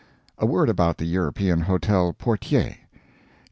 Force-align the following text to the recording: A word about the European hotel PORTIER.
A 0.39 0.47
word 0.47 0.67
about 0.67 0.97
the 0.97 1.05
European 1.05 1.61
hotel 1.61 2.11
PORTIER. 2.11 2.75